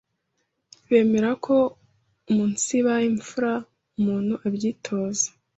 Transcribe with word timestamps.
bemera 0.89 1.31
ko 1.45 1.55
umunsiba 2.29 2.93
imfura 3.09 3.51
umuntu 3.99 4.33
abyitoza 4.47 5.27